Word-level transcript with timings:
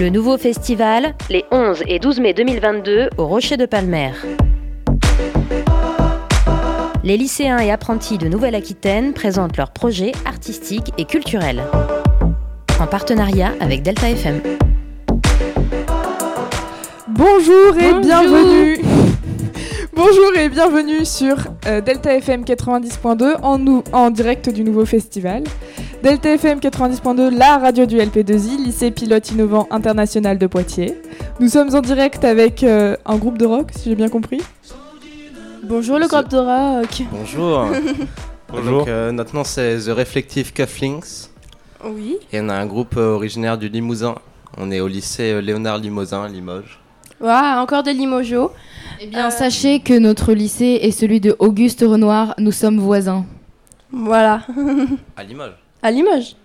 Le 0.00 0.08
nouveau 0.08 0.38
festival, 0.38 1.14
les 1.28 1.44
11 1.50 1.82
et 1.86 1.98
12 1.98 2.20
mai 2.20 2.32
2022 2.32 3.10
au 3.18 3.26
Rocher 3.26 3.56
de 3.56 3.66
Palmer. 3.66 4.12
Les 7.04 7.16
lycéens 7.16 7.58
et 7.58 7.70
apprentis 7.70 8.16
de 8.18 8.28
Nouvelle-Aquitaine 8.28 9.12
présentent 9.12 9.56
leurs 9.56 9.72
projets 9.72 10.12
artistiques 10.24 10.92
et 10.98 11.04
culturels. 11.04 11.62
En 12.80 12.86
partenariat 12.86 13.52
avec 13.60 13.82
Delta 13.82 14.08
FM. 14.10 14.40
Bonjour 17.08 17.76
et 17.78 17.92
Bonjour. 17.92 18.00
bienvenue 18.00 18.78
Bonjour 19.94 20.34
et 20.38 20.48
bienvenue 20.48 21.04
sur 21.04 21.36
euh, 21.66 21.82
Delta 21.82 22.14
FM 22.14 22.44
90.2 22.44 23.36
en, 23.42 23.58
nou- 23.58 23.84
en 23.92 24.10
direct 24.10 24.48
du 24.48 24.64
nouveau 24.64 24.86
festival. 24.86 25.44
Delta 26.02 26.30
FM 26.30 26.60
90.2, 26.60 27.28
la 27.36 27.58
radio 27.58 27.84
du 27.84 27.98
LP2I, 27.98 28.56
lycée 28.64 28.90
pilote 28.90 29.30
innovant 29.32 29.66
international 29.70 30.38
de 30.38 30.46
Poitiers. 30.46 30.94
Nous 31.40 31.48
sommes 31.48 31.74
en 31.74 31.82
direct 31.82 32.24
avec 32.24 32.62
euh, 32.62 32.96
un 33.04 33.16
groupe 33.16 33.36
de 33.36 33.44
rock, 33.44 33.70
si 33.76 33.90
j'ai 33.90 33.94
bien 33.96 34.08
compris. 34.08 34.40
Bonjour 35.62 35.98
le 35.98 36.08
groupe 36.08 36.28
de 36.28 36.38
rock. 36.38 37.02
Bonjour. 37.12 37.66
Bonjour. 38.48 38.78
Donc, 38.78 38.88
euh, 38.88 39.12
notre 39.12 39.34
nom 39.34 39.44
c'est 39.44 39.76
The 39.78 39.88
Reflective 39.90 40.54
Cufflinks 40.54 41.28
Oui. 41.84 42.16
et 42.32 42.40
on 42.40 42.48
a 42.48 42.54
un 42.54 42.66
groupe 42.66 42.96
euh, 42.96 43.14
originaire 43.14 43.58
du 43.58 43.68
Limousin. 43.68 44.14
On 44.56 44.70
est 44.70 44.80
au 44.80 44.88
lycée 44.88 45.32
euh, 45.32 45.40
Léonard 45.40 45.78
Limousin 45.78 46.22
à 46.24 46.28
Limoges. 46.28 46.78
Voilà, 47.20 47.60
encore 47.60 47.82
des 47.82 47.92
Limoges. 47.92 48.34
Eh 49.02 49.06
bien, 49.06 49.28
sachez 49.28 49.80
que 49.80 49.98
notre 49.98 50.32
lycée 50.32 50.78
est 50.82 50.92
celui 50.92 51.20
de 51.20 51.36
Auguste 51.38 51.84
Renoir. 51.86 52.34
Nous 52.38 52.52
sommes 52.52 52.78
voisins. 52.78 53.26
Voilà. 53.92 54.42
À 55.16 55.22
Limoges 55.22 55.52
À 55.82 55.90
Limoges. 55.90 56.36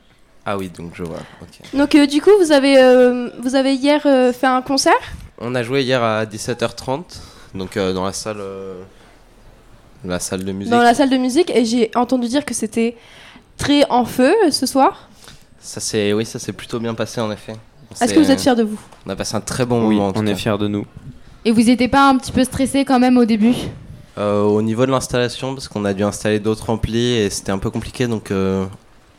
Ah 0.45 0.57
oui, 0.57 0.69
donc 0.69 0.91
je 0.93 1.03
vois. 1.03 1.17
Donc 1.73 1.95
euh, 1.95 2.05
du 2.05 2.21
coup, 2.21 2.29
vous 2.39 2.51
avez, 2.51 2.77
euh, 2.81 3.29
vous 3.39 3.55
avez 3.55 3.73
hier 3.73 4.01
euh, 4.05 4.31
fait 4.31 4.47
un 4.47 4.61
concert? 4.61 4.93
On 5.39 5.55
a 5.55 5.63
joué 5.63 5.83
hier 5.83 6.01
à 6.03 6.25
17h30, 6.25 7.03
donc 7.55 7.75
euh, 7.77 7.93
dans 7.93 8.05
la 8.05 8.13
salle, 8.13 8.37
euh, 8.39 8.75
la 10.05 10.19
salle 10.19 10.45
de 10.45 10.51
musique. 10.51 10.71
dans 10.71 10.81
la 10.83 10.93
salle 10.93 11.09
de 11.09 11.17
musique 11.17 11.49
et 11.53 11.65
j'ai 11.65 11.89
entendu 11.95 12.27
dire 12.27 12.45
que 12.45 12.53
c'était 12.53 12.95
très 13.57 13.85
en 13.89 14.05
feu 14.05 14.33
ce 14.51 14.65
soir. 14.65 15.09
Ça 15.59 15.79
c'est, 15.81 16.13
oui, 16.13 16.25
ça 16.25 16.37
s'est 16.39 16.53
plutôt 16.53 16.79
bien 16.79 16.93
passé 16.93 17.19
en 17.19 17.31
effet. 17.31 17.53
Est-ce 17.99 18.13
que 18.13 18.19
vous 18.19 18.29
êtes 18.31 18.41
fiers 18.41 18.55
de 18.55 18.63
vous? 18.63 18.79
On 19.05 19.09
a 19.09 19.15
passé 19.15 19.35
un 19.35 19.41
très 19.41 19.65
bon 19.65 19.87
Oui, 19.87 19.95
moment. 19.95 20.09
en 20.09 20.13
tout 20.13 20.19
on 20.19 20.25
est 20.27 20.31
cas. 20.31 20.37
fiers 20.37 20.57
de 20.59 20.67
nous. 20.67 20.85
Et 21.43 21.51
vous 21.51 21.61
n'étiez 21.63 21.87
pas 21.87 22.07
un 22.09 22.17
petit 22.17 22.31
peu 22.31 22.43
stressé 22.43 22.85
quand 22.85 22.99
même 22.99 23.17
au 23.17 23.25
début? 23.25 23.53
Euh, 24.17 24.41
au 24.43 24.61
niveau 24.61 24.85
de 24.85 24.91
l'installation, 24.91 25.53
parce 25.53 25.67
qu'on 25.67 25.85
a 25.85 25.93
dû 25.93 26.03
installer 26.03 26.39
d'autres 26.39 26.69
amplis 26.69 27.13
et 27.17 27.29
c'était 27.29 27.51
un 27.51 27.57
peu 27.57 27.69
compliqué, 27.69 28.07
donc 28.07 28.31
euh, 28.31 28.65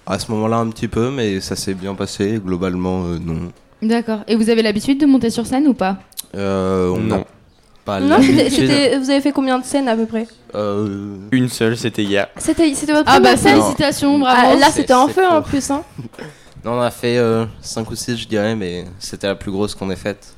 à 0.07 0.19
ce 0.19 0.31
moment-là 0.33 0.57
un 0.59 0.69
petit 0.71 0.89
peu, 0.89 1.11
mais 1.11 1.41
ça 1.41 1.57
s'est 1.57 1.75
bien 1.75 1.95
passé. 1.95 2.41
Globalement, 2.45 3.05
euh, 3.07 3.19
non. 3.19 3.53
D'accord. 3.83 4.21
Et 4.29 4.37
vous 4.37 4.49
avez 4.51 4.62
l'habitude 4.62 5.01
de 5.01 5.07
monter 5.07 5.31
sur 5.31 5.47
scène 5.47 5.67
ou 5.67 5.75
pas? 5.75 5.99
Euh, 6.35 6.89
on 6.91 6.99
Non. 6.99 7.25
pas 7.85 8.01
Non, 8.01 8.17
c'était- 8.21 8.33
l'habitude. 8.33 8.67
c'était- 8.69 8.99
vous 8.99 9.11
avez 9.11 9.21
fait 9.21 9.33
combien 9.33 9.59
de 9.59 9.65
scènes 9.65 9.89
à 9.89 9.97
peu 9.97 10.07
près? 10.07 10.27
Euh, 10.55 11.17
Une 11.33 11.49
seule, 11.49 11.77
c'était 11.77 12.03
hier. 12.05 12.29
C'était 12.39 12.73
c'était 12.75 12.93
votre 12.93 13.09
Ah 13.11 13.15
première 13.17 13.33
bah 13.33 13.37
scène? 13.37 13.57
félicitations, 13.61 14.19
bravo. 14.19 14.41
Ah, 14.43 14.55
Là 14.57 14.67
C'est- 14.71 14.81
c'était 14.83 14.95
en 14.95 15.07
c'est 15.09 15.15
feu 15.15 15.27
en 15.27 15.43
plus. 15.43 15.71
Hein. 15.71 15.83
non, 16.65 16.73
on 16.73 16.81
a 16.81 16.91
fait 16.91 17.21
5 17.61 17.91
ou 17.91 17.95
6, 17.97 18.17
je 18.17 18.27
dirais, 18.29 18.55
mais 18.57 18.84
c'était 18.99 19.27
la 19.27 19.34
plus 19.34 19.51
grosse 19.53 19.75
qu'on 19.75 19.91
ait 19.91 19.97
faite. 19.97 20.34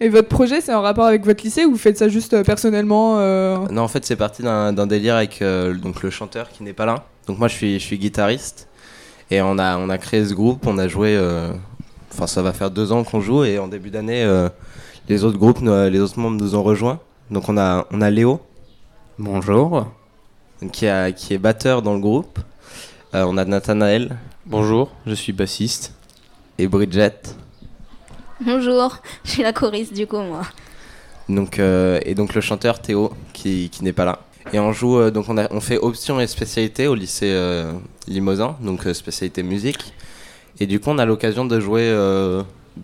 Et 0.00 0.08
votre 0.08 0.28
projet, 0.28 0.60
c'est 0.60 0.74
en 0.74 0.82
rapport 0.82 1.06
avec 1.06 1.24
votre 1.24 1.42
lycée 1.44 1.64
ou 1.64 1.70
vous 1.72 1.78
faites 1.78 1.96
ça 1.98 2.08
juste 2.08 2.34
euh, 2.34 2.42
personnellement 2.42 3.16
euh, 3.18 3.58
Non, 3.70 3.82
en 3.82 3.88
fait, 3.88 4.04
c'est 4.04 4.16
parti 4.16 4.42
d'un 4.42 4.72
d'un 4.72 4.86
délire 4.86 5.14
avec 5.16 5.40
euh, 5.40 5.72
donc, 5.74 6.02
le 6.02 6.10
chanteur 6.10 6.48
qui 6.50 6.62
n'est 6.62 6.72
pas 6.72 6.84
là. 6.84 7.04
Donc, 7.28 7.38
moi, 7.38 7.48
je 7.48 7.54
suis, 7.54 7.78
je 7.80 7.84
suis 7.84 7.96
guitariste. 7.98 8.68
Et 9.30 9.40
on 9.42 9.58
a, 9.58 9.76
on 9.78 9.88
a 9.88 9.98
créé 9.98 10.24
ce 10.24 10.34
groupe, 10.34 10.66
on 10.66 10.78
a 10.78 10.88
joué. 10.88 11.16
euh, 11.16 11.52
Enfin, 12.12 12.26
ça 12.28 12.42
va 12.42 12.52
faire 12.52 12.70
deux 12.70 12.92
ans 12.92 13.02
qu'on 13.02 13.20
joue. 13.20 13.42
Et 13.44 13.58
en 13.58 13.66
début 13.66 13.90
d'année, 13.90 14.22
euh, 14.22 14.48
les 15.08 15.24
autres 15.24 15.38
groupes, 15.38 15.60
nous- 15.60 15.88
les 15.90 15.98
autres 15.98 16.18
membres 16.18 16.36
nous 16.40 16.54
ont 16.54 16.62
rejoints. 16.62 17.00
Donc, 17.30 17.48
on 17.48 17.56
a, 17.58 17.86
on 17.90 18.00
a 18.00 18.10
Léo, 18.10 18.40
Bonjour. 19.18 19.86
qui, 20.72 20.86
a- 20.86 21.10
qui 21.10 21.34
est 21.34 21.38
batteur 21.38 21.82
dans 21.82 21.94
le 21.94 22.00
groupe. 22.00 22.38
Euh, 23.14 23.24
on 23.26 23.36
a 23.36 23.44
Nathanaël 23.44 24.16
Bonjour, 24.46 24.90
je 25.06 25.14
suis 25.14 25.32
bassiste. 25.32 25.92
et 26.58 26.68
Bridget. 26.68 27.14
Bonjour, 28.40 28.98
je 29.24 29.30
suis 29.30 29.42
la 29.42 29.52
choriste 29.52 29.94
du 29.94 30.06
coup 30.06 30.18
moi. 30.18 30.42
Donc, 31.28 31.58
euh, 31.58 31.98
et 32.04 32.14
donc 32.14 32.34
le 32.34 32.40
chanteur 32.40 32.80
Théo 32.80 33.12
qui, 33.32 33.70
qui 33.70 33.82
n'est 33.84 33.92
pas 33.92 34.04
là. 34.04 34.18
Et 34.54 34.60
on 34.60 34.72
joue, 34.72 35.00
euh, 35.00 35.10
donc 35.10 35.26
on, 35.28 35.60
fait 35.60 35.78
option 35.78 36.20
et 36.20 36.28
spécialité 36.28 36.86
au 36.86 36.94
lycée 36.94 37.32
euh, 37.32 37.72
Limousin, 38.06 38.56
donc 38.60 38.86
euh, 38.86 38.94
spécialité 38.94 39.42
musique. 39.42 39.92
Et 40.60 40.66
du 40.68 40.78
coup, 40.78 40.90
on 40.90 40.98
a 40.98 41.04
l'occasion 41.04 41.44
de 41.44 41.58
jouer 41.58 41.92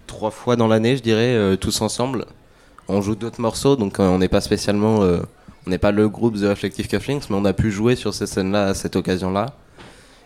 trois 0.08 0.32
fois 0.32 0.56
dans 0.56 0.66
l'année, 0.66 0.96
je 0.96 1.02
dirais, 1.02 1.56
tous 1.58 1.80
ensemble. 1.80 2.24
On 2.88 3.00
joue 3.00 3.14
d'autres 3.14 3.40
morceaux, 3.40 3.76
donc 3.76 4.00
on 4.00 4.18
n'est 4.18 4.26
pas 4.26 4.40
spécialement, 4.40 4.98
on 4.98 5.70
n'est 5.70 5.78
pas 5.78 5.92
le 5.92 6.08
groupe 6.08 6.34
The 6.34 6.46
Reflective 6.46 6.88
Cufflinks, 6.88 7.30
mais 7.30 7.36
on 7.36 7.44
a 7.44 7.52
pu 7.52 7.70
jouer 7.70 7.94
sur 7.94 8.12
ces 8.12 8.26
scènes-là 8.26 8.64
à 8.64 8.74
cette 8.74 8.96
occasion-là. 8.96 9.54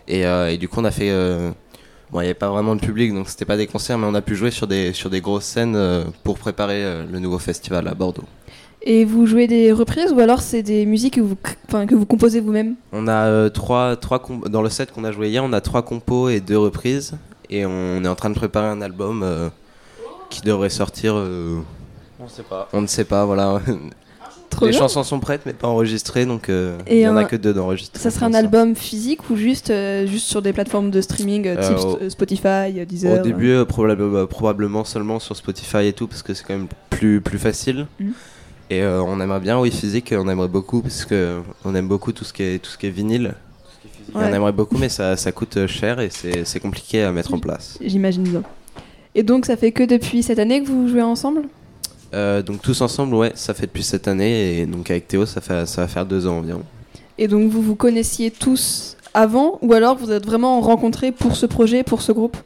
Et, 0.09 0.57
du 0.57 0.71
coup, 0.71 0.81
on 0.81 0.87
a 0.87 0.91
fait, 0.91 1.11
bon, 2.11 2.21
il 2.21 2.23
n'y 2.23 2.29
avait 2.29 2.33
pas 2.33 2.49
vraiment 2.49 2.75
de 2.77 2.81
public, 2.81 3.13
donc 3.13 3.29
c'était 3.29 3.45
pas 3.45 3.59
des 3.59 3.67
concerts, 3.67 3.99
mais 3.99 4.07
on 4.07 4.15
a 4.15 4.23
pu 4.23 4.37
jouer 4.37 4.51
sur 4.51 4.67
des 4.67 4.95
sur 4.95 5.11
des 5.11 5.21
grosses 5.21 5.45
scènes 5.45 5.79
pour 6.23 6.39
préparer 6.39 7.05
le 7.05 7.19
nouveau 7.19 7.39
festival 7.39 7.87
à 7.89 7.93
Bordeaux. 7.93 8.25
Et 8.87 9.05
vous 9.07 9.27
jouez 9.27 9.47
des 9.47 9.73
reprises 9.73 10.13
ou 10.13 10.21
alors 10.21 10.43
c'est 10.43 10.63
des 10.63 10.85
musiques 10.85 11.15
que 11.15 11.21
vous, 11.23 11.37
que 11.37 12.05
composez 12.05 12.41
vous-même? 12.41 12.75
On 12.93 13.09
a 13.09 13.25
euh, 13.27 13.49
trois, 13.49 13.97
dans 14.47 14.61
le 14.63 14.69
set 14.69 14.93
qu'on 14.93 15.05
a 15.05 15.11
joué 15.13 15.31
hier, 15.31 15.43
on 15.43 15.53
a 15.55 15.61
trois 15.63 15.83
compos 15.83 16.29
et 16.29 16.41
deux 16.41 16.59
reprises. 16.59 17.15
Et 17.51 17.65
on 17.67 18.05
est 18.05 18.09
en 18.09 18.15
train 18.15 18.31
de 18.31 18.35
préparer 18.35 18.69
un 18.69 18.83
album 18.83 19.23
euh, 19.23 19.49
qui 20.29 20.43
devrait 20.43 20.69
sortir. 20.71 21.15
euh, 21.17 21.61
On 22.21 22.29
sait 22.29 22.43
pas. 22.43 22.69
on 22.73 22.81
ne 22.83 22.87
sait 22.87 23.05
pas, 23.05 23.25
voilà. 23.25 23.61
Trop 24.51 24.67
Les 24.67 24.71
bien. 24.71 24.81
chansons 24.81 25.03
sont 25.03 25.19
prêtes 25.19 25.43
mais 25.47 25.53
pas 25.53 25.67
enregistrées, 25.67 26.27
donc 26.27 26.49
euh, 26.49 26.79
Et 26.87 26.99
il 26.99 27.03
y 27.03 27.09
en 27.09 27.17
a 27.17 27.25
que 27.25 27.35
deux 27.35 27.53
d'enregistrés. 27.53 27.99
Ça 27.99 28.11
sera 28.11 28.27
un 28.27 28.29
l'instant. 28.29 28.45
album 28.45 28.77
physique 28.77 29.29
ou 29.31 29.37
juste, 29.37 29.71
euh, 29.71 30.07
juste 30.07 30.27
sur 30.29 30.43
des 30.43 30.53
plateformes 30.53 30.91
de 30.91 31.01
streaming 31.01 31.57
type 31.57 31.77
au- 31.79 31.99
euh, 32.03 32.09
Spotify, 32.11 32.73
Deezer 32.87 33.19
Au 33.19 33.23
début, 33.23 33.65
probable- 33.67 34.27
probablement 34.29 34.85
seulement 34.85 35.19
sur 35.19 35.35
Spotify 35.35 35.87
et 35.87 35.93
tout, 35.93 36.07
parce 36.07 36.23
que 36.23 36.35
c'est 36.35 36.45
quand 36.47 36.55
même 36.55 36.69
plus, 36.91 37.21
plus 37.21 37.39
facile. 37.39 37.87
Mhm. 37.99 38.13
Et 38.71 38.83
euh, 38.83 39.03
on 39.03 39.21
aimerait 39.21 39.41
bien, 39.41 39.61
oui, 39.61 39.71
physique, 39.71 40.15
on 40.17 40.29
aimerait 40.29 40.49
beaucoup, 40.49 40.81
parce 40.81 41.05
que 41.05 41.41
on 41.65 41.75
aime 41.75 41.89
beaucoup 41.89 42.13
tout 42.13 42.25
ce 42.25 42.33
qui 42.33 42.43
est, 42.43 42.59
tout 42.59 42.71
ce 42.71 42.79
qui 42.79 42.87
est 42.87 42.91
vinyle. 42.91 43.35
Et 43.35 44.17
Ouais. 44.17 44.27
On 44.31 44.35
aimerait 44.35 44.53
beaucoup, 44.53 44.77
mais 44.77 44.91
ça, 44.91 45.17
ça 45.17 45.33
coûte 45.33 45.67
cher 45.67 45.99
et 45.99 46.11
c'est 46.11 46.45
c'est 46.45 46.61
compliqué 46.61 47.03
à 47.03 47.11
mettre 47.11 47.33
en 47.33 47.39
place. 47.39 47.79
J'imagine 47.81 48.23
bien. 48.23 48.43
Et 49.15 49.23
donc 49.23 49.47
ça 49.47 49.57
fait 49.57 49.73
que 49.73 49.83
depuis 49.83 50.23
cette 50.23 50.39
année 50.39 50.63
que 50.63 50.69
vous 50.69 50.89
jouez 50.89 51.03
ensemble? 51.03 51.43
Euh, 52.13 52.43
donc 52.43 52.61
tous 52.61 52.81
ensemble, 52.83 53.15
ouais, 53.15 53.33
ça 53.35 53.55
fait 53.55 53.67
depuis 53.67 53.83
cette 53.83 54.07
année, 54.07 54.61
et 54.61 54.67
donc 54.67 54.91
avec 54.91 55.09
Théo, 55.09 55.25
ça, 55.27 55.41
fait, 55.41 55.67
ça 55.67 55.83
va 55.83 55.89
faire 55.89 56.07
deux 56.07 56.27
ans 56.27 56.39
environ. 56.39 56.63
Et 57.17 57.29
donc 57.29 57.51
vous 57.51 57.63
vous 57.63 57.77
connaissiez 57.77 58.31
tous 58.31 58.97
avant 59.15 59.59
ou 59.63 59.73
alors 59.73 59.97
vous 59.97 60.13
êtes 60.13 60.27
vraiment 60.27 60.61
rencontrés 60.61 61.11
pour 61.11 61.35
ce 61.35 61.47
projet, 61.47 61.83
pour 61.83 62.03
ce 62.03 62.13
groupe? 62.13 62.37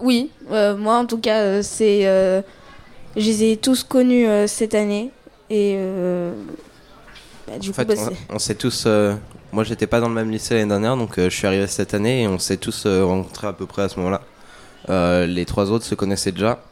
Oui, 0.00 0.30
euh, 0.50 0.76
moi 0.76 0.96
en 0.96 1.06
tout 1.06 1.18
cas, 1.18 1.40
euh, 1.40 1.60
c'est, 1.62 2.06
euh, 2.06 2.40
je 3.16 3.26
les 3.26 3.52
ai 3.52 3.56
tous 3.56 3.84
connus 3.84 4.26
euh, 4.26 4.46
cette 4.46 4.74
année 4.74 5.10
et 5.52 5.74
euh, 5.76 6.32
bah, 7.46 7.58
du 7.58 7.68
En 7.68 7.72
coup, 7.72 7.76
fait, 7.76 7.84
bah, 7.84 7.94
on, 8.30 8.38
s'est 8.38 8.54
tous... 8.54 8.84
euh, 8.86 9.14
moi, 9.52 9.64
j'étais 9.64 9.86
pas 9.86 10.00
dans 10.00 10.08
le 10.08 10.14
même 10.14 10.30
lycée 10.30 10.54
l'année 10.54 10.68
dernière, 10.68 10.96
donc 10.96 11.18
euh, 11.18 11.28
je 11.30 11.36
suis 11.36 11.46
arrivé 11.46 11.66
cette 11.66 11.94
année, 11.94 12.22
et 12.22 12.26
on 12.28 12.38
s'est 12.38 12.56
tous 12.56 12.84
euh, 12.86 13.04
rencontrés 13.04 13.48
à 13.48 13.52
peu 13.52 13.66
près 13.66 13.82
à 13.82 13.88
ce 13.88 13.98
moment-là. 13.98 14.22
Euh, 14.88 15.26
les 15.26 15.44
trois 15.44 15.70
autres 15.70 15.84
se 15.84 15.94
connaissaient 15.94 16.32
déjà, 16.32 16.62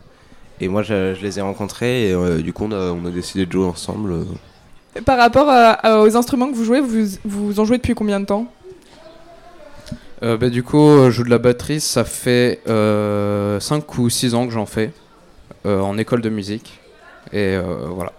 et 0.61 0.69
moi, 0.69 0.83
je, 0.83 1.15
je 1.15 1.21
les 1.23 1.39
ai 1.39 1.43
rencontrés, 1.43 2.09
et 2.09 2.13
euh, 2.13 2.41
du 2.43 2.53
coup, 2.53 2.65
on 2.65 2.73
a, 2.73 2.91
on 2.93 3.05
a 3.05 3.11
décidé 3.11 3.47
de 3.47 3.53
jouer 3.53 3.67
ensemble. 3.67 4.13
euh. 4.13 4.25
Par 5.05 5.19
rapport 5.19 5.49
à- 5.49 5.71
à- 5.73 6.01
aux 6.01 6.17
instruments 6.17 6.51
que 6.51 6.57
vous 6.57 6.65
jouez, 6.65 6.81
vous, 6.81 7.07
vous 7.25 7.61
en 7.61 7.65
jouez 7.65 7.77
depuis 7.77 7.95
combien 7.95 8.19
de 8.21 8.27
temps? 8.27 8.47
Euh, 10.23 10.37
bah, 10.37 10.51
du 10.51 10.63
coup, 10.63 10.79
euh, 10.89 11.07
je 11.07 11.17
joue 11.17 11.25
de 11.25 11.31
la 11.31 11.39
batterie, 11.39 11.81
ça 11.81 12.05
fait 12.05 12.61
5 12.67 13.99
ou 13.99 14.11
6 14.11 14.35
ans 14.35 14.47
que 14.47 14.53
j'en 14.53 14.67
fais 14.67 14.93
euh, 15.67 15.81
en 15.81 15.97
école 15.99 16.21
de 16.21 16.29
musique. 16.31 16.79
Et 17.33 17.55
euh, 17.57 17.87
voilà. 17.89 18.13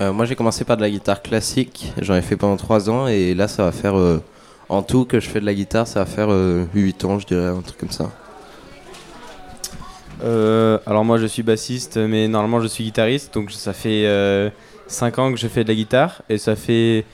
Euh, 0.00 0.12
moi, 0.12 0.26
j'ai 0.26 0.36
commencé 0.36 0.64
par 0.64 0.76
de 0.76 0.82
la 0.82 0.90
guitare 0.90 1.22
classique, 1.22 1.92
j'en 2.00 2.14
ai 2.14 2.22
fait 2.22 2.36
pendant 2.36 2.56
trois 2.56 2.90
ans, 2.90 3.08
et 3.08 3.34
là, 3.34 3.48
ça 3.48 3.64
va 3.64 3.72
faire... 3.72 3.96
euh, 3.96 4.22
en 4.68 4.82
tout, 4.82 5.04
que 5.04 5.20
je 5.20 5.28
fais 5.28 5.40
de 5.40 5.46
la 5.46 5.54
guitare, 5.54 5.86
ça 5.86 6.00
va 6.00 6.06
faire 6.06 6.28
8 6.74 7.04
ans, 7.04 7.18
je 7.20 7.26
dirais, 7.26 7.46
un 7.46 7.60
truc 7.62 7.78
comme 7.78 7.90
ça. 7.92 8.10
Euh, 10.24 10.78
alors 10.86 11.04
moi 11.04 11.18
je 11.18 11.26
suis 11.26 11.42
bassiste 11.42 11.98
mais 11.98 12.26
normalement 12.26 12.62
je 12.62 12.68
suis 12.68 12.84
guitariste 12.84 13.34
donc 13.34 13.50
ça 13.50 13.74
fait 13.74 14.50
5 14.86 15.18
ans 15.18 15.30
que 15.30 15.36
je 15.38 15.46
fais 15.46 15.62
de 15.62 15.68
la 15.68 15.74
guitare 15.74 16.22
et 16.30 16.38
ça 16.38 16.56
fait 16.56 17.04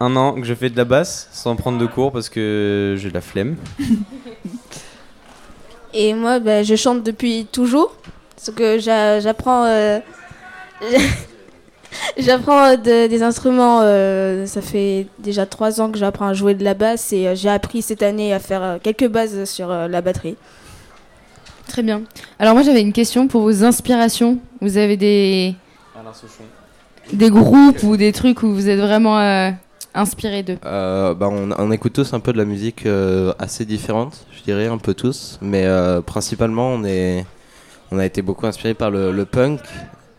un 0.00 0.14
an 0.16 0.34
que 0.34 0.44
je 0.44 0.52
fais 0.52 0.68
de 0.68 0.76
la 0.76 0.84
basse 0.84 1.30
sans 1.32 1.56
prendre 1.56 1.78
de 1.78 1.86
cours 1.86 2.12
parce 2.12 2.28
que 2.28 2.94
j'ai 2.98 3.08
la 3.10 3.22
flemme. 3.22 3.56
Et 5.94 6.12
moi, 6.14 6.38
bah, 6.40 6.62
je 6.62 6.76
chante 6.76 7.02
depuis 7.02 7.46
toujours. 7.50 7.96
Parce 8.36 8.50
que 8.54 8.78
j'a- 8.78 9.18
j'apprends. 9.20 9.64
j'apprends 12.22 12.64
euh, 12.64 12.76
de- 12.76 13.06
des 13.08 13.22
instruments. 13.22 13.80
euh, 13.82 14.46
ça 14.46 14.60
fait 14.62 15.06
déjà 15.18 15.46
trois 15.46 15.80
ans 15.80 15.90
que 15.90 15.98
j'apprends 15.98 16.26
à 16.28 16.34
jouer 16.34 16.54
de 16.54 16.64
la 16.64 16.74
basse 16.74 17.12
et 17.12 17.26
euh, 17.28 17.34
j'ai 17.34 17.48
appris 17.48 17.82
cette 17.82 18.02
année 18.02 18.32
à 18.32 18.38
faire 18.38 18.62
euh, 18.62 18.78
quelques 18.82 19.08
bases 19.08 19.44
sur 19.44 19.70
euh, 19.70 19.88
la 19.88 20.00
batterie. 20.00 20.36
Très 21.68 21.82
bien. 21.82 22.02
Alors 22.38 22.54
moi 22.54 22.62
j'avais 22.62 22.80
une 22.80 22.92
question 22.92 23.28
pour 23.28 23.42
vos 23.42 23.64
inspirations. 23.64 24.38
Vous 24.60 24.76
avez 24.76 24.96
des, 24.96 25.54
Alain 25.98 26.12
Souchon. 26.12 26.44
des 27.12 27.30
groupes 27.30 27.82
ou 27.84 27.96
des 27.96 28.12
trucs 28.12 28.42
où 28.42 28.52
vous 28.52 28.68
êtes 28.68 28.80
vraiment 28.80 29.18
euh, 29.20 29.50
inspiré 29.94 30.42
d'eux? 30.42 30.58
Euh, 30.64 31.14
bah, 31.14 31.28
on, 31.30 31.50
on 31.56 31.70
écoute 31.70 31.92
tous 31.92 32.12
un 32.12 32.20
peu 32.20 32.32
de 32.32 32.38
la 32.38 32.44
musique 32.44 32.86
euh, 32.86 33.32
assez 33.38 33.64
différente, 33.64 34.26
je 34.36 34.42
dirais 34.42 34.66
un 34.66 34.78
peu 34.78 34.94
tous, 34.94 35.38
mais 35.42 35.64
euh, 35.66 36.00
principalement 36.00 36.68
on, 36.70 36.84
est, 36.84 37.24
on 37.92 37.98
a 37.98 38.04
été 38.06 38.20
beaucoup 38.22 38.46
inspiré 38.46 38.74
par 38.74 38.90
le, 38.90 39.12
le 39.12 39.24
punk 39.24 39.60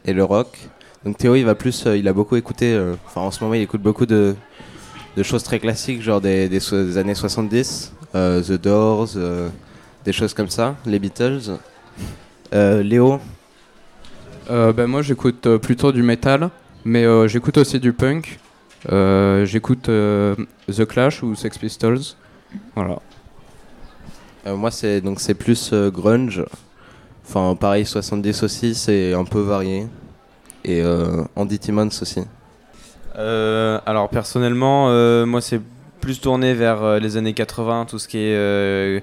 et 0.06 0.14
le 0.14 0.24
rock. 0.24 0.58
Donc 1.04 1.18
Théo 1.18 1.36
il 1.36 1.46
va 1.46 1.56
plus, 1.56 1.86
euh, 1.88 1.98
il 1.98 2.08
a 2.08 2.14
beaucoup 2.14 2.36
écouté, 2.36 2.74
euh, 2.74 2.94
enfin 3.08 3.22
en 3.22 3.32
ce 3.32 3.44
moment 3.44 3.56
il 3.56 3.62
écoute 3.62 3.82
beaucoup 3.82 4.06
de, 4.06 4.36
de 5.18 5.24
choses 5.24 5.44
très 5.44 5.60
classiques, 5.60 6.02
genre 6.02 6.22
des, 6.22 6.48
des, 6.48 6.60
so- 6.60 6.84
des 6.84 6.98
années 6.98 7.16
70, 7.16 7.94
euh, 8.14 8.42
The 8.44 8.54
Doors, 8.62 9.10
des 10.06 10.14
choses 10.14 10.34
comme 10.34 10.50
ça, 10.50 10.76
les 10.86 11.00
Beatles. 11.00 11.58
Léo, 12.54 13.20
ben, 14.50 14.86
moi 14.88 15.02
j'écoute 15.02 15.48
plutôt 15.58 15.92
du 15.92 16.04
métal, 16.04 16.50
mais 16.86 17.06
j'écoute 17.28 17.58
aussi 17.58 17.80
du 17.80 17.94
punk. 17.94 18.40
Euh, 18.92 19.46
j'écoute 19.46 19.90
euh, 19.90 20.36
The 20.68 20.86
Clash 20.86 21.24
ou 21.24 21.36
Sex 21.36 21.58
Pistols. 21.58 22.00
Voilà. 22.76 23.00
Euh, 24.48 24.56
moi 24.56 24.72
c'est 24.72 25.00
donc 25.02 25.20
c'est 25.22 25.36
plus 25.36 25.72
grunge. 25.74 26.44
Enfin 27.26 27.56
pareil 27.56 27.86
70 27.86 28.44
aussi, 28.44 28.76
c'est 28.76 29.14
un 29.14 29.24
peu 29.24 29.40
varié. 29.40 29.88
Et 30.64 30.82
euh, 30.82 31.24
Andy 31.36 31.60
Timmons 31.60 31.90
aussi. 32.02 32.22
Euh, 33.18 33.80
alors 33.86 34.10
personnellement, 34.10 34.88
euh, 34.90 35.26
moi 35.26 35.42
c'est 35.42 35.60
plus 36.00 36.20
tourné 36.22 36.54
vers 36.54 36.84
euh, 36.84 37.00
les 37.00 37.18
années 37.18 37.34
80, 37.34 37.86
tout 37.90 38.00
ce 38.00 38.08
qui 38.08 38.18
est 38.18 38.36
euh, 38.36 39.00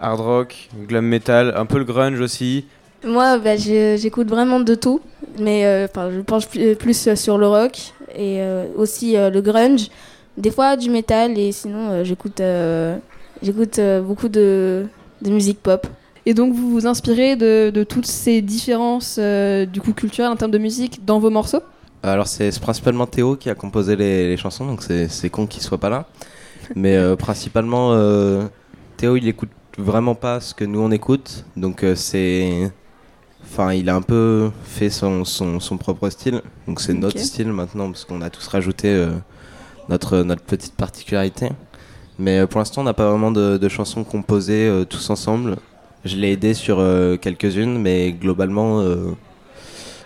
hard 0.00 0.20
rock, 0.20 0.68
glam 0.88 1.04
metal, 1.04 1.54
un 1.56 1.66
peu 1.66 1.78
le 1.78 1.84
grunge 1.84 2.20
aussi. 2.20 2.66
Moi, 3.04 3.38
bah, 3.38 3.56
j'écoute 3.56 4.28
vraiment 4.28 4.60
de 4.60 4.74
tout, 4.74 5.00
mais 5.38 5.66
euh, 5.66 5.86
je 6.10 6.20
penche 6.20 6.46
plus, 6.46 7.14
sur 7.14 7.36
le 7.36 7.48
rock 7.48 7.76
et 8.14 8.40
euh, 8.40 8.66
aussi 8.76 9.16
euh, 9.16 9.30
le 9.30 9.40
grunge. 9.40 9.88
Des 10.36 10.50
fois 10.50 10.76
du 10.76 10.88
métal 10.88 11.36
et 11.38 11.52
sinon 11.52 11.90
euh, 11.90 12.04
j'écoute 12.04 12.40
euh, 12.40 12.96
j'écoute 13.42 13.78
euh, 13.78 14.00
beaucoup 14.00 14.28
de, 14.28 14.86
de 15.20 15.30
musique 15.30 15.60
pop. 15.62 15.86
Et 16.24 16.34
donc 16.34 16.54
vous 16.54 16.70
vous 16.70 16.86
inspirez 16.86 17.34
de, 17.34 17.70
de 17.70 17.82
toutes 17.82 18.06
ces 18.06 18.42
différences 18.42 19.16
euh, 19.18 19.66
du 19.66 19.80
coup 19.80 19.92
culturelles 19.92 20.30
en 20.30 20.36
termes 20.36 20.52
de 20.52 20.58
musique 20.58 21.04
dans 21.04 21.18
vos 21.18 21.30
morceaux? 21.30 21.62
Alors 22.04 22.28
c'est 22.28 22.56
principalement 22.60 23.06
Théo 23.06 23.34
qui 23.36 23.50
a 23.50 23.56
composé 23.56 23.96
les, 23.96 24.28
les 24.28 24.36
chansons, 24.36 24.66
donc 24.66 24.82
c'est 24.82 25.30
con 25.30 25.46
qu'il 25.46 25.62
soit 25.62 25.78
pas 25.78 25.88
là. 25.88 26.06
Mais 26.76 26.96
euh, 26.96 27.16
principalement 27.16 27.92
euh, 27.92 28.44
Théo 28.96 29.16
il 29.16 29.26
écoute 29.26 29.50
vraiment 29.78 30.14
pas 30.14 30.40
ce 30.40 30.54
que 30.54 30.64
nous 30.64 30.80
on 30.80 30.92
écoute, 30.92 31.44
donc 31.56 31.84
c'est... 31.96 32.70
Enfin 33.42 33.72
il 33.72 33.88
a 33.88 33.96
un 33.96 34.02
peu 34.02 34.50
fait 34.62 34.90
son, 34.90 35.24
son, 35.24 35.58
son 35.58 35.76
propre 35.76 36.08
style, 36.08 36.40
donc 36.68 36.80
c'est 36.80 36.94
notre 36.94 37.18
style 37.18 37.48
maintenant 37.48 37.90
parce 37.90 38.04
qu'on 38.04 38.22
a 38.22 38.30
tous 38.30 38.46
rajouté 38.46 39.08
notre, 39.88 40.18
notre 40.18 40.42
petite 40.42 40.76
particularité. 40.76 41.50
Mais 42.20 42.46
pour 42.46 42.60
l'instant 42.60 42.82
on 42.82 42.84
n'a 42.84 42.94
pas 42.94 43.10
vraiment 43.10 43.32
de, 43.32 43.58
de 43.58 43.68
chansons 43.68 44.04
composées 44.04 44.84
tous 44.88 45.10
ensemble. 45.10 45.56
Je 46.04 46.16
l'ai 46.16 46.32
aidé 46.32 46.54
sur 46.54 46.78
euh, 46.80 47.16
quelques-unes, 47.16 47.78
mais 47.78 48.12
globalement... 48.12 48.80
euh, 48.80 49.12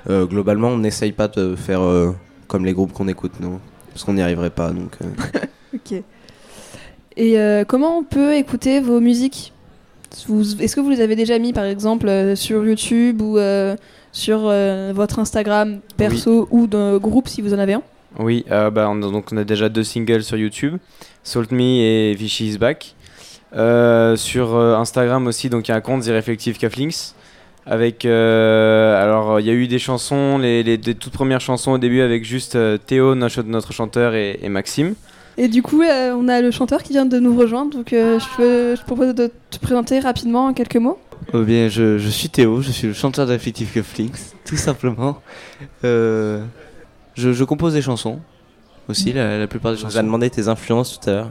euh, 0.09 0.25
globalement, 0.27 0.69
on 0.69 0.79
n'essaye 0.79 1.13
pas 1.13 1.27
de 1.29 1.57
faire 1.57 1.81
euh, 1.83 2.13
comme 2.49 2.65
les 2.65 2.73
groupes 2.73 2.93
qu'on 2.93 3.09
écoute, 3.09 3.33
nous. 3.41 3.59
Parce 3.93 4.05
qu'on 4.05 4.13
n'y 4.15 4.23
arriverait 4.23 4.51
pas. 4.51 4.71
Donc, 4.71 4.93
euh. 5.03 5.07
Ok. 5.75 6.03
Et 7.17 7.39
euh, 7.39 7.65
comment 7.67 7.99
on 7.99 8.05
peut 8.05 8.35
écouter 8.35 8.81
vos 8.81 9.01
musiques? 9.01 9.53
Est-ce 10.61 10.77
que 10.77 10.81
vous 10.81 10.91
les 10.91 11.01
avez 11.01 11.17
déjà 11.17 11.39
mis 11.39 11.53
par 11.53 11.65
exemple 11.65 12.09
euh, 12.09 12.37
sur 12.37 12.65
YouTube 12.65 13.21
ou 13.21 13.37
euh, 13.39 13.77
sur 14.13 14.43
euh, 14.45 14.93
votre 14.95 15.19
Instagram 15.19 15.81
perso 15.97 16.47
ou 16.51 16.67
d'un 16.67 16.97
groupe 16.99 17.29
si 17.29 17.43
vous 17.43 17.53
en 17.53 17.59
avez 17.59 17.75
un? 17.75 17.83
Oui, 18.19 18.45
euh, 18.51 18.71
bah, 18.71 18.87
on, 18.91 18.97
a- 19.03 19.11
donc 19.11 19.27
on 19.33 19.37
a 19.37 19.45
déjà 19.45 19.69
deux 19.69 19.83
singles 19.85 20.23
sur 20.23 20.37
YouTube, 20.39 20.77
Salt 21.23 21.53
Me 21.53 21.63
et 21.63 22.15
Vichy 22.15 22.49
is 22.51 22.59
Back. 22.59 22.95
Euh, 23.55 24.17
sur 24.17 24.55
euh, 24.57 24.75
Instagram 24.77 25.27
aussi, 25.27 25.49
donc 25.49 25.69
il 25.69 25.71
y 25.71 25.75
a 25.75 25.77
un 25.77 25.81
compte 25.81 26.03
The 26.03 26.09
Reflective 26.09 26.59
Cufflinks. 26.59 27.15
Avec, 27.69 28.05
euh, 28.05 29.03
alors 29.03 29.41
il 29.41 29.47
y 29.47 29.51
a 29.51 29.53
eu 29.53 29.67
des 29.67 29.81
chansons, 29.81 30.39
les, 30.39 30.79
toutes 30.79 31.13
premières 31.13 31.41
chansons 31.41 31.73
au 31.73 31.79
début 31.79 32.01
avec 32.01 32.25
juste 32.25 32.55
euh, 32.55 32.79
Théo, 32.79 33.17
notre, 33.17 33.43
notre 33.43 33.73
chanteur, 33.73 34.15
et, 34.15 34.39
et 34.41 34.49
Maxime. 34.49 34.95
Et 35.37 35.49
du 35.49 35.63
coup, 35.63 35.83
euh, 35.83 36.15
on 36.17 36.29
a 36.29 36.41
le 36.41 36.51
chanteur 36.53 36.83
qui 36.85 36.93
vient 36.93 37.07
de 37.07 37.19
nous 37.19 37.37
rejoindre, 37.37 37.77
donc 37.77 37.93
euh, 37.93 38.21
je, 38.21 38.27
peux- 38.37 38.77
je 38.77 38.83
propose 38.85 39.15
de 39.17 39.33
te 39.51 39.59
présenter 39.59 39.99
rapidement 39.99 40.47
en 40.47 40.55
quelques 40.55 40.77
mots. 40.77 40.99
Oh 41.35 41.43
bien, 41.43 41.69
je, 41.69 41.99
je 41.99 42.09
suis 42.09 42.29
Théo, 42.29 42.63
je 42.63 42.71
suis 42.71 42.87
le 42.87 42.95
chanteur 42.95 43.27
d'Afflictive 43.27 43.73
Cufflinks, 43.73 44.17
tout 44.45 44.57
simplement. 44.57 45.21
Euh, 45.85 46.45
je, 47.15 47.33
je 47.33 47.43
compose 47.45 47.73
des 47.75 47.83
chansons 47.83 48.21
aussi, 48.89 49.13
la, 49.13 49.39
la 49.39 49.47
plupart 49.49 49.73
des 49.73 49.79
Je 49.79 49.83
vous 49.83 49.89
ai 49.89 49.93
chansons. 49.95 50.05
demandé 50.07 50.31
tes 50.31 50.47
influences 50.47 51.01
tout 51.01 51.11
à 51.11 51.13
l'heure. 51.13 51.31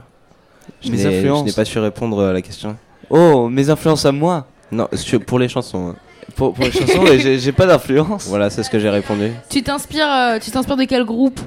Je 0.82 0.90
Mes 0.90 1.06
influences 1.06 1.40
Je 1.40 1.44
n'ai 1.46 1.52
pas 1.52 1.64
su 1.64 1.78
répondre 1.78 2.22
à 2.24 2.32
la 2.32 2.42
question. 2.42 2.76
Oh, 3.10 3.48
mes 3.48 3.70
influences 3.70 4.04
à 4.04 4.12
moi 4.12 4.46
Non, 4.72 4.88
pour 5.26 5.38
les 5.38 5.48
chansons. 5.48 5.88
hein. 5.90 5.96
Pour, 6.34 6.52
pour 6.54 6.64
les 6.64 6.72
chansons, 6.72 7.02
mais 7.04 7.38
j'ai 7.38 7.52
pas 7.52 7.66
d'influence. 7.66 8.26
Voilà, 8.28 8.50
c'est 8.50 8.62
ce 8.62 8.68
que 8.70 8.78
j'ai 8.78 8.90
répondu. 8.90 9.30
Tu 9.48 9.62
t'inspires 9.62 10.10
euh, 10.10 10.38
tu 10.40 10.50
t'inspires 10.50 10.76
de 10.76 10.84
quel 10.84 11.04
groupe? 11.04 11.40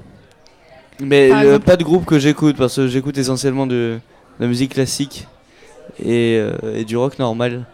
Mais 1.01 1.31
euh, 1.31 1.59
pas 1.59 1.75
de 1.77 1.83
groupe 1.83 2.05
que 2.05 2.17
j'écoute, 2.19 2.55
parce 2.57 2.75
que 2.75 2.87
j'écoute 2.87 3.17
essentiellement 3.17 3.67
de, 3.67 3.73
de 3.73 3.99
la 4.39 4.47
musique 4.47 4.73
classique 4.73 5.27
et, 6.03 6.37
euh, 6.39 6.53
et 6.75 6.85
du 6.85 6.97
rock 6.97 7.19
normal, 7.19 7.65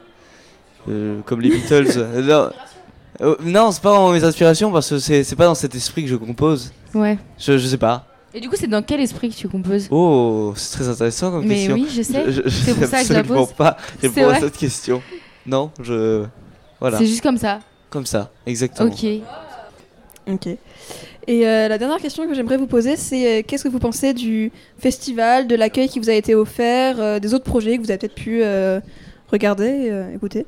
euh, 0.90 1.22
comme 1.26 1.42
les 1.42 1.50
Beatles. 1.50 1.88
Non, 2.24 2.50
Euh, 3.22 3.36
non 3.44 3.72
c'est 3.72 3.82
pas 3.82 3.92
vraiment 3.92 4.12
mes 4.12 4.24
inspirations, 4.26 4.72
parce 4.74 4.90
que 4.90 5.00
c'est 5.00 5.24
c'est 5.24 5.38
pas 5.38 5.46
dans 5.46 5.56
cet 5.56 5.74
esprit 5.74 6.04
que 6.04 6.10
je 6.10 6.16
compose. 6.18 6.74
Ouais. 6.94 7.18
Je, 7.40 7.58
je 7.58 7.66
sais 7.68 7.78
pas. 7.78 8.06
Et 8.38 8.42
du 8.42 8.50
coup, 8.50 8.56
c'est 8.58 8.68
dans 8.68 8.82
quel 8.82 9.00
esprit 9.00 9.30
que 9.30 9.36
tu 9.36 9.48
composes 9.48 9.88
Oh, 9.92 10.52
c'est 10.58 10.76
très 10.78 10.90
intéressant 10.90 11.32
comme 11.32 11.46
Mais 11.46 11.56
question. 11.56 11.74
oui, 11.76 11.88
je 11.90 12.02
sais. 12.02 12.24
Je, 12.32 12.42
je, 12.44 12.50
C'est 12.50 12.74
pour 12.74 12.86
ça 12.86 13.02
que 13.02 13.08
je 13.08 13.14
la 13.14 13.24
pose. 13.24 13.54
pas 13.54 13.78
répondre 14.02 14.30
à 14.30 14.40
cette 14.42 14.58
question. 14.58 15.02
Non, 15.46 15.72
je. 15.82 16.26
Voilà. 16.82 16.98
C'est 16.98 17.06
juste 17.06 17.22
comme 17.24 17.38
ça. 17.38 17.60
Comme 17.90 18.06
ça, 18.06 18.32
exactement. 18.46 18.90
Ok. 18.92 19.06
Ok. 20.30 20.48
Et 21.28 21.48
euh, 21.48 21.68
la 21.70 21.78
dernière 21.78 22.00
question 22.00 22.28
que 22.28 22.34
j'aimerais 22.36 22.58
vous 22.58 22.68
poser, 22.68 22.98
c'est 22.98 23.40
euh, 23.40 23.42
qu'est-ce 23.48 23.64
que 23.64 23.70
vous 23.70 23.80
pensez 23.80 24.14
du 24.14 24.52
festival, 24.78 25.48
de 25.48 25.56
l'accueil 25.56 25.88
qui 25.88 26.00
vous 26.00 26.10
a 26.10 26.14
été 26.14 26.36
offert, 26.36 27.00
euh, 27.00 27.20
des 27.20 27.34
autres 27.34 27.46
projets 27.46 27.78
que 27.78 27.84
vous 27.84 27.90
avez 27.90 27.98
peut-être 28.00 28.16
pu 28.16 28.44
euh, 28.44 28.80
regarder, 29.32 29.90
euh, 29.90 30.14
écouter? 30.14 30.46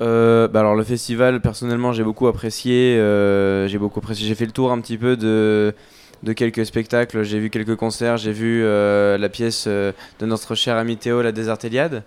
Euh, 0.00 0.48
bah 0.48 0.60
alors 0.60 0.74
le 0.74 0.82
festival, 0.84 1.40
personnellement, 1.42 1.92
j'ai 1.92 2.02
beaucoup 2.02 2.26
apprécié. 2.28 2.96
euh, 2.96 3.68
j'ai 3.68 3.78
beaucoup 3.78 4.00
apprécié. 4.00 4.26
J'ai 4.26 4.34
fait 4.34 4.46
le 4.46 4.52
tour 4.52 4.72
un 4.72 4.80
petit 4.80 4.96
peu 4.96 5.16
de 5.16 5.74
de 6.22 6.32
quelques 6.32 6.64
spectacles. 6.66 7.22
J'ai 7.24 7.38
vu 7.38 7.50
quelques 7.50 7.76
concerts. 7.76 8.16
J'ai 8.16 8.32
vu 8.32 8.62
euh, 8.64 9.18
la 9.18 9.28
pièce 9.28 9.64
euh, 9.66 9.92
de 10.20 10.26
notre 10.26 10.54
cher 10.54 10.76
ami 10.76 10.96
Théo, 10.96 11.22
la 11.22 11.32
Désertéliade. 11.32 12.02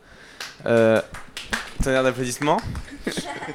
Euh, 0.65 1.01
tonnerre 1.84 2.03
d'applaudissements. 2.03 2.57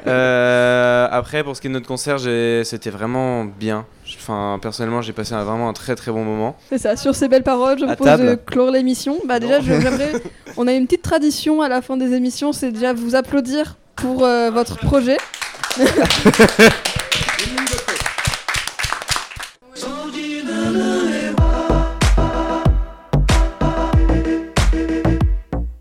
Euh, 0.07 1.09
après, 1.11 1.43
pour 1.43 1.57
ce 1.57 1.61
qui 1.61 1.67
est 1.67 1.71
de 1.71 1.75
notre 1.75 1.89
concert, 1.89 2.19
c'était 2.21 2.91
vraiment 2.91 3.45
bien. 3.45 3.85
Enfin, 4.17 4.59
personnellement, 4.63 5.03
j'ai 5.03 5.13
passé 5.13 5.35
un- 5.35 5.43
vraiment 5.43 5.69
un 5.69 5.73
très 5.73 5.97
très 5.97 6.13
bon 6.13 6.25
moment. 6.25 6.57
C'est 6.71 6.79
ça, 6.79 6.97
sur 6.97 7.15
ces 7.15 7.27
belles 7.29 7.43
paroles, 7.43 7.79
je 7.81 7.85
À 7.85 7.89
vous 7.89 7.95
propose 7.97 8.21
de 8.21 8.35
clore 8.37 8.71
l'émission. 8.71 9.19
Bah 9.27 9.41
déjà, 9.41 9.61
je- 9.61 9.73
on 10.57 10.67
a 10.69 10.73
une 10.73 10.87
petite 10.87 11.03
tradition 11.03 11.61
à 11.61 11.69
la 11.69 11.83
fin 11.83 11.97
des 11.97 12.15
émissions, 12.15 12.53
c'est 12.53 12.71
déjà 12.71 12.93
vous 12.93 13.15
applaudir 13.17 13.77
pour 13.97 14.25
euh, 14.25 14.51
votre 14.51 14.79
projet. 14.79 15.17